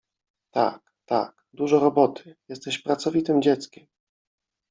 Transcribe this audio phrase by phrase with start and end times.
[0.51, 2.35] —Tak, tak, dużo roboty…
[2.49, 3.87] jesteś pracowitym dzieckiem!